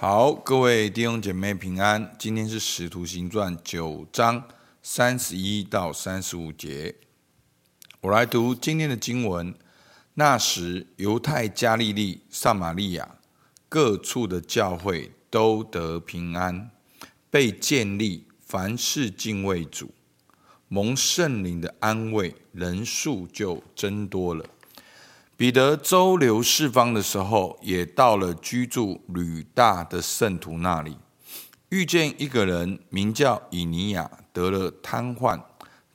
[0.00, 2.14] 好，各位弟兄姐妹平安。
[2.16, 4.44] 今天是《使徒行传》九章
[4.80, 6.94] 三十一到三十五节，
[8.02, 9.52] 我来读今天的经文。
[10.14, 13.16] 那时，犹太、加利利、撒玛利亚
[13.68, 16.70] 各处的教会都得平安，
[17.28, 19.90] 被建立，凡事敬畏主，
[20.68, 24.44] 蒙圣灵的安慰，人数就增多了。
[25.38, 30.96] 彼得周游四方的时候，也到了居住吕大的圣徒那里，
[31.68, 35.40] 遇见一个人名叫以尼亚，得了瘫痪，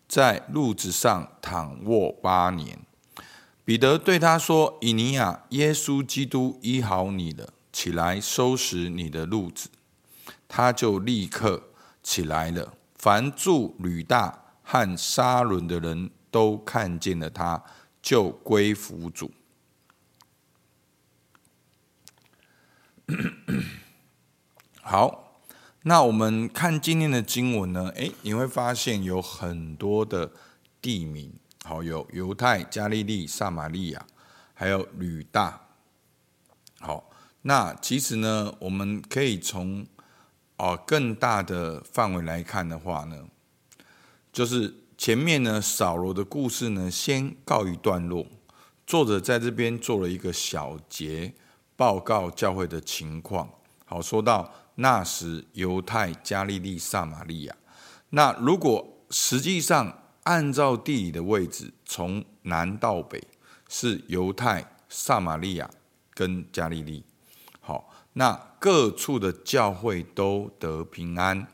[0.08, 2.80] 在褥子上躺卧八年。
[3.66, 9.68] 彼得对他说：“以尼亚，耶稣基督医好你了，起来收拾你的褥子。”
[10.48, 11.64] 他就立刻
[12.02, 12.76] 起来了。
[12.96, 17.62] 凡住吕大和沙伦的人都看见了他。
[18.04, 19.32] 就归服主。
[24.82, 25.40] 好，
[25.84, 27.88] 那我们看今天的经文呢？
[27.96, 30.34] 诶，你会发现有很多的
[30.82, 31.34] 地名，
[31.64, 34.06] 好，有犹太、加利利、撒玛利亚，
[34.54, 35.68] 还有吕大。
[36.82, 37.10] 好，
[37.44, 39.88] 那其实呢，我们可以从
[40.58, 43.26] 哦更大的范围来看的话呢，
[44.34, 44.83] 就是。
[45.06, 48.26] 前面呢，扫罗的故事呢，先告一段落。
[48.88, 51.34] 作者在这边做了一个小结，
[51.76, 53.50] 报告教会的情况。
[53.84, 57.54] 好，说到那时犹太、加利利、撒玛利亚。
[58.12, 63.22] 那如果实际上按照地理的位置，从南到北
[63.68, 65.70] 是犹太、撒玛利亚
[66.14, 67.04] 跟加利利。
[67.60, 71.46] 好，那各处的教会都得平安，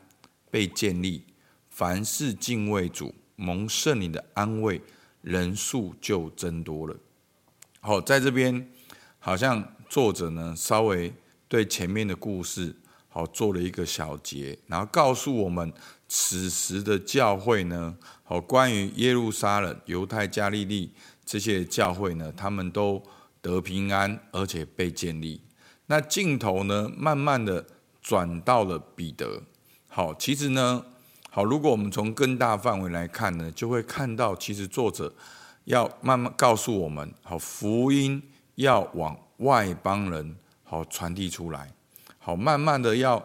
[0.52, 1.24] 被建立，
[1.68, 3.12] 凡事敬畏主。
[3.40, 4.78] 蒙圣灵的安慰，
[5.22, 6.94] 人数就增多了。
[7.80, 8.70] 好，在这边
[9.18, 11.10] 好像作者呢稍微
[11.48, 12.76] 对前面的故事
[13.08, 15.72] 好做了一个小结，然后告诉我们
[16.06, 20.92] 此时的教会呢，好关于耶路撒冷、犹太、加利利
[21.24, 23.02] 这些教会呢，他们都
[23.40, 25.40] 得平安，而且被建立。
[25.86, 27.64] 那镜头呢，慢慢的
[28.02, 29.42] 转到了彼得。
[29.88, 30.84] 好，其实呢。
[31.32, 35.14] 好，如果我们从更大范围来看呢，就会看到，其实作者
[35.62, 38.20] 要慢慢告诉我们，好，福音
[38.56, 41.72] 要往外邦人好传递出来，
[42.18, 43.24] 好，慢慢的要，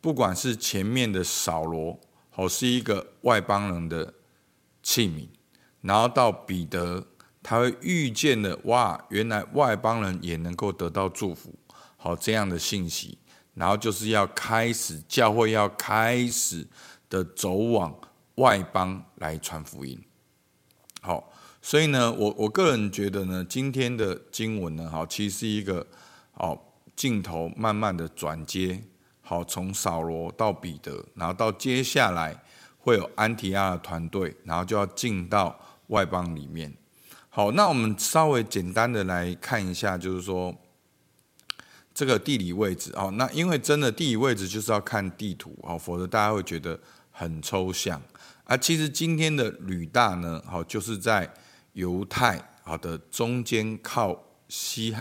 [0.00, 1.96] 不管是前面的扫罗，
[2.30, 4.14] 好，是一个外邦人的
[4.82, 5.28] 器皿，
[5.82, 7.06] 然后到彼得，
[7.40, 11.54] 他会遇见了，哇，原来外邦人也能够得到祝福，
[11.96, 13.16] 好，这样的信息，
[13.54, 16.66] 然后就是要开始教会要开始。
[17.14, 17.96] 的走往
[18.34, 19.96] 外邦来传福音，
[21.00, 21.32] 好，
[21.62, 25.86] 所以呢，我我个人觉得呢，今天的经文呢，好，其实是一个
[26.32, 28.82] 好镜头慢慢的转接，
[29.20, 32.42] 好，从扫罗到彼得，然后到接下来
[32.78, 36.76] 会有安提亚的团队，然后就要进到外邦里面。
[37.28, 40.52] 好，那我们稍微简单的来看一下，就是说。
[41.96, 46.76] 这个地理位置哦，那因为真的地理位置就是要看地图哦，否则大家会觉得
[47.16, 48.02] 很抽象。
[48.42, 51.32] 而其实今天的吕大呢，好就是在
[51.72, 54.94] 犹太好的中间靠西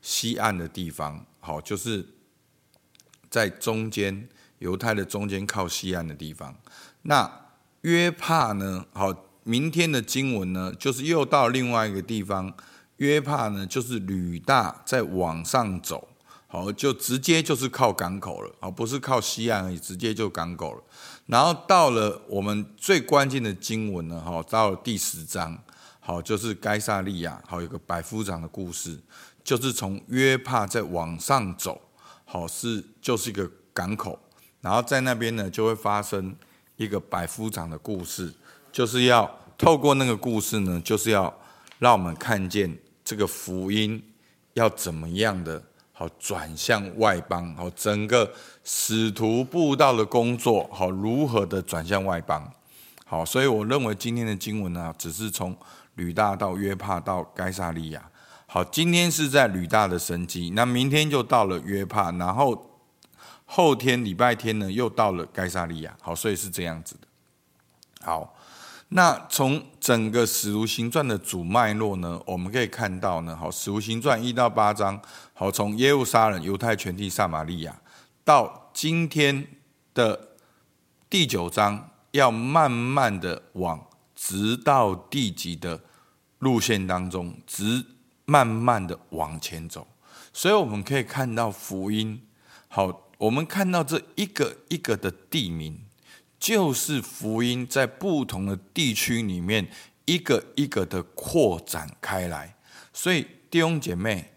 [0.00, 2.04] 西岸的地方，好就是
[3.30, 6.56] 在中间犹太的中间靠西岸的地方。
[7.02, 7.30] 那
[7.82, 9.14] 约帕呢，好，
[9.44, 12.52] 明天的经文呢，就是又到另外一个地方。
[12.96, 16.08] 约帕呢，就是吕大在往上走。
[16.50, 20.82] 好，就直接就是靠港口了，啊，不是靠西岸而已，直接就港口了。
[21.26, 25.62] 然后到了我们最关键的经文呢，哈，到了第十章，
[26.00, 28.98] 好，就是该撒利亚，好，有个百夫长的故事，
[29.44, 31.78] 就是从约帕再往上走，
[32.24, 34.18] 好，是就是一个港口，
[34.62, 36.34] 然后在那边呢就会发生
[36.76, 38.32] 一个百夫长的故事，
[38.72, 41.38] 就是要透过那个故事呢，就是要
[41.78, 44.02] 让我们看见这个福音
[44.54, 45.62] 要怎么样的。
[45.98, 48.32] 好，转向外邦，好，整个
[48.62, 52.48] 使徒布道的工作，好，如何的转向外邦？
[53.04, 55.56] 好，所以我认为今天的经文呢，只是从
[55.96, 58.08] 吕大到约帕到该萨利亚。
[58.46, 62.80] 好，今天是在吕大的神迹，那明天就到了约帕，然后
[63.44, 65.92] 后天礼拜天呢，又到了该萨利亚。
[66.00, 67.08] 好，所以是这样子的。
[68.06, 68.36] 好。
[68.90, 75.00] 那从整个使徒行传的主脉络呢，我们可以看到呢，好，使徒行传一到八章，
[75.34, 77.80] 好，从耶路撒冷、犹太全地、撒玛利亚，
[78.24, 79.46] 到今天
[79.92, 80.30] 的
[81.10, 85.80] 第九章，要慢慢的往直到地极的
[86.38, 87.84] 路线当中，直
[88.24, 89.86] 慢慢的往前走，
[90.32, 92.22] 所以我们可以看到福音，
[92.68, 95.78] 好，我们看到这一个一个的地名，
[96.38, 99.68] 就是福音在不同的地区里面
[100.04, 102.56] 一个一个的扩展开来。
[102.92, 104.32] 所以弟兄姐妹，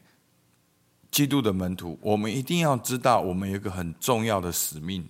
[1.10, 5.08] 基督的门徒，我们一定要知道，我们有一个很重要的使命，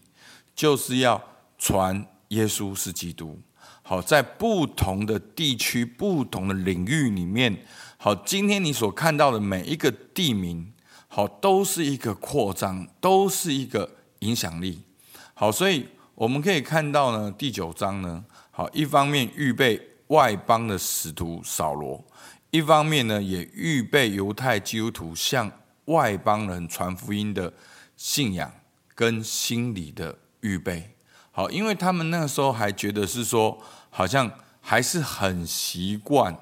[0.56, 1.22] 就是要
[1.58, 3.40] 传耶稣是基督。
[3.84, 7.66] 好，在不同的地区、不同的领域里面，
[7.98, 10.72] 好，今天你所看到的每一个地名，
[11.08, 14.84] 好，都是一个扩张，都是一个影响力。
[15.34, 15.88] 好，所以
[16.22, 22.00] 我们可以看到呢，第九章呢，好，一方面预备外邦的使徒扫罗，
[22.52, 25.52] 一方面呢，也预备犹太基督徒向
[25.86, 27.52] 外邦人传福音的
[27.98, 28.54] 信仰
[28.94, 30.96] 跟心理的预备。
[31.32, 33.60] 好，因为他们那个时候还觉得是说。
[33.94, 34.32] 好像
[34.62, 36.34] 还是很习惯，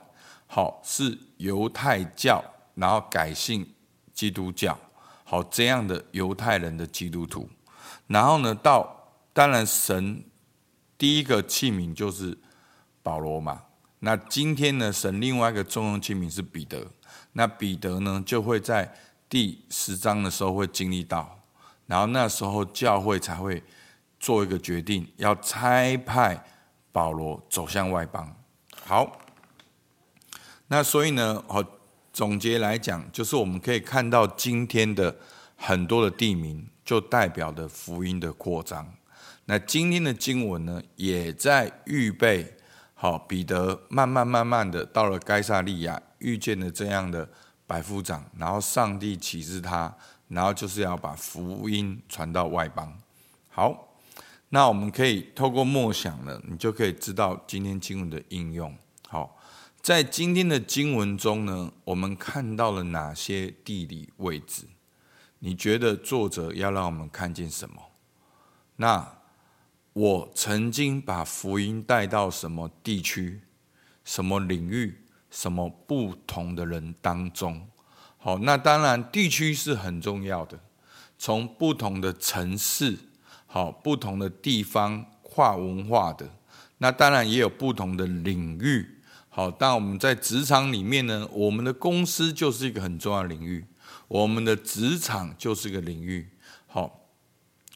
[0.46, 2.44] 好，是犹太教，
[2.76, 3.74] 然后改信
[4.14, 4.78] 基督教，
[5.24, 7.50] 好，这样的犹太人的基督徒，
[8.06, 8.99] 然后呢，到
[9.40, 10.22] 当然神
[10.98, 12.38] 第一个器皿就是
[13.02, 13.64] 保罗嘛，
[14.00, 16.86] 那今天呢，神另外一个重用器皿是彼得，
[17.32, 18.94] 那彼得呢就会在
[19.30, 21.40] 第十章的时候会经历到，
[21.86, 23.64] 然后那时候教会才会
[24.20, 26.44] 做一个决定，要差派。
[26.92, 28.36] 保罗走向外邦，
[28.84, 29.22] 好，
[30.68, 31.64] 那所以呢，好，
[32.12, 35.16] 总结来讲，就是我们可以看到今天的
[35.56, 38.96] 很多的地名，就代表的福音的扩张。
[39.46, 42.56] 那今天的经文呢，也在预备，
[42.94, 47.30] 好，彼得慢慢慢慢的到了该撒利亚，遇见了这样的
[47.66, 49.96] 百夫长，然后上帝启示他，
[50.28, 52.98] 然后就是要把福音传到外邦，
[53.50, 53.86] 好。
[54.52, 58.76] 那我们可以透过默想呢，你就可以知道今天经文的应用。
[59.08, 59.38] 好，
[59.80, 64.64] 在今天的经文中呢，我们看到了哪些地理位置？
[65.38, 67.89] 你觉得作者要让我们看见什么？
[68.82, 69.06] 那
[69.92, 73.42] 我曾经把福音带到什么地区、
[74.06, 77.68] 什么领域、什么不同的人当中？
[78.18, 80.58] 好，那当然地区是很重要的，
[81.18, 82.98] 从不同的城市。
[83.46, 86.30] 好，不同的地方跨文化的，
[86.78, 89.02] 那当然也有不同的领域。
[89.28, 93.66] 好，但我们在职场里面呢，我们的公司就是一个很重要的领域，
[94.08, 96.30] 我们的职场就是一个领域。
[96.68, 97.09] 好，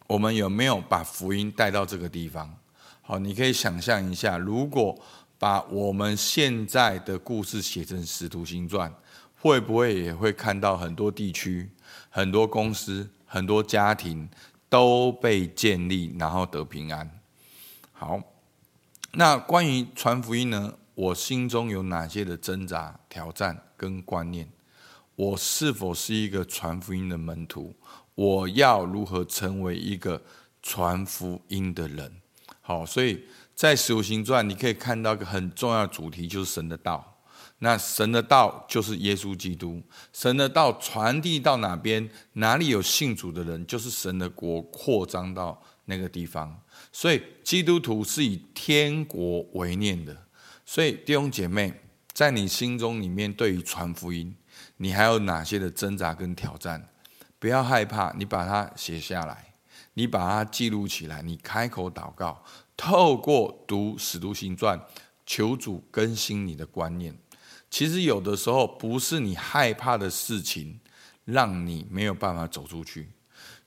[0.08, 2.54] 我们有没有把福音带到这个地方？
[3.02, 4.98] 好，你可以想象一下，如果
[5.38, 8.90] 把我们现在的故事写成《使徒行传》，
[9.42, 11.70] 会不会也会看到很多地区、
[12.10, 14.30] 很多公司、很多家庭？
[14.70, 17.08] 都被建立，然后得平安。
[17.92, 18.20] 好，
[19.12, 20.74] 那关于传福音呢？
[20.96, 24.50] 我心中有哪些的挣扎、挑战跟观念？
[25.16, 27.76] 我是否是一个传福音的门徒？
[28.16, 30.22] 我要如何成为一个
[30.62, 32.22] 传福音的人？
[32.62, 33.24] 好，所以
[33.54, 37.10] 在《使徒行传》，你可以看到一个很重要的主题，就是神的道。
[37.60, 39.82] 那神的道就是耶稣基督，
[40.12, 46.60] 神的道传递到哪边，哪里有信主的人，就是神的国扩张到那个地方。
[46.92, 50.16] 所以基督徒是以天国为念的。
[50.66, 51.74] 所以弟兄姐妹，
[52.12, 54.36] 在你心中里面，对于传福音，
[54.78, 56.90] 你还有哪些的挣扎跟挑战？
[57.44, 59.56] 不要害怕，你把它写下来，
[59.96, 62.42] 你把它记录起来，你开口祷告，
[62.78, 64.80] 透过读使徒行传，
[65.26, 67.14] 求主更新你的观念。
[67.70, 70.80] 其实有的时候不是你害怕的事情
[71.26, 73.12] 让你没有办法走出去，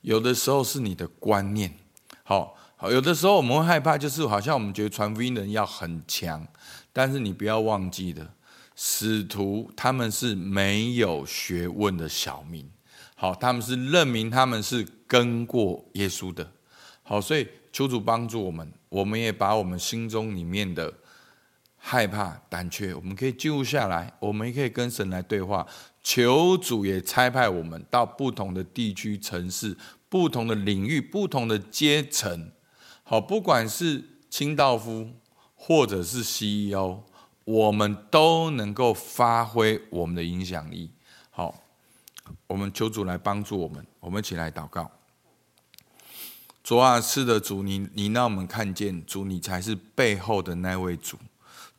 [0.01, 1.71] 有的时候是你的观念。
[2.23, 6.47] 好，好，有的时候我们会害怕，就是好像我们觉得传福音人要很强，
[6.91, 8.33] 但是你不要忘记的，
[8.75, 12.67] 使徒他们是没有学问的小民。
[13.19, 16.49] 好，他们是认明他们是跟过耶稣的。
[17.03, 20.93] 好，所以求主帮助我们，我们也把我们心中里面的。
[21.79, 25.65] 害怕、胆怯，我们可以记录下来，我们也可以跟神来对话。
[26.03, 29.77] 求主也差派我们到不同的地区、城市、
[30.09, 32.51] 不同的领域、不同的阶层。
[33.03, 35.11] 好，不管是清道夫
[35.55, 37.03] 或者是 CEO，
[37.45, 40.91] 我们都能够发挥我们的影响力。
[41.29, 41.63] 好，
[42.47, 44.91] 我们求主来帮助我们，我们一起来祷告。
[46.63, 51.17] 主啊，是的，主，你你让我们看见，主你才是背后的那位主。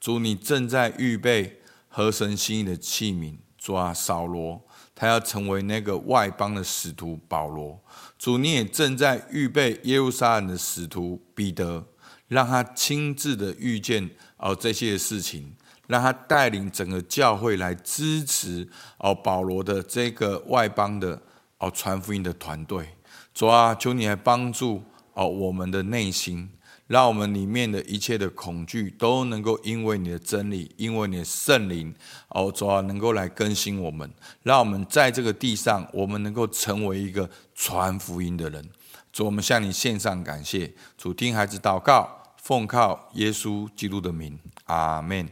[0.01, 3.37] 主，你正在预备合神心意的器皿。
[3.59, 4.63] 主啊，扫罗
[4.95, 7.79] 他要成为那个外邦的使徒保罗。
[8.19, 11.85] 主，你也正在预备耶路撒冷的使徒彼得，
[12.29, 15.55] 让他亲自的遇见哦这些事情，
[15.89, 18.69] 让他带领整个教会来支持
[18.99, 21.21] 哦保罗的这个外邦的
[21.59, 22.91] 哦传福音的团队。
[23.35, 26.51] 主啊，求你来帮助哦我们的内心。
[26.87, 31.95] 让我们里面的一切的恐惧都能够因为你的真理，因为你的圣灵，
[32.29, 34.11] 哦，主啊，能够来更新我们。
[34.43, 38.67] 让我们在这个地上，我们能够成为一个传福音的人。
[39.13, 40.73] 主，我们向你献上感谢。
[40.97, 45.29] 主，听孩子祷告，奉靠耶稣基督的名，阿门。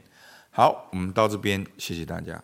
[0.57, 2.43] 好，我们到这边，谢谢大家。